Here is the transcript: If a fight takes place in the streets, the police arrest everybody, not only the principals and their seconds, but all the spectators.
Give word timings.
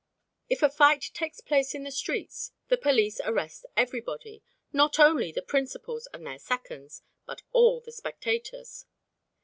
If 0.49 0.63
a 0.63 0.69
fight 0.71 1.11
takes 1.13 1.41
place 1.41 1.75
in 1.75 1.83
the 1.83 1.91
streets, 1.91 2.53
the 2.69 2.75
police 2.79 3.21
arrest 3.23 3.67
everybody, 3.77 4.41
not 4.73 4.97
only 4.97 5.31
the 5.31 5.43
principals 5.43 6.07
and 6.11 6.25
their 6.25 6.39
seconds, 6.39 7.03
but 7.27 7.43
all 7.51 7.81
the 7.81 7.91
spectators. 7.91 8.87